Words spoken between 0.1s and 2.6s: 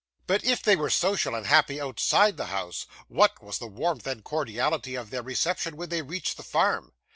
But if they were social and happy outside the